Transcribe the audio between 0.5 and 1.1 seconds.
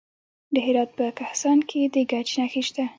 د هرات په